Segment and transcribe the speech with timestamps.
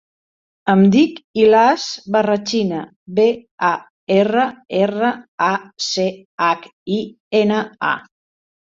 [0.71, 2.81] Em dic Ilyas Barrachina:
[3.21, 3.27] be,
[3.69, 3.73] a,
[4.17, 4.49] erra,
[4.83, 5.15] erra,
[5.53, 5.55] a,
[5.93, 6.11] ce,
[6.49, 6.69] hac,
[7.01, 7.03] i,
[7.47, 7.65] ena,
[7.97, 7.99] a.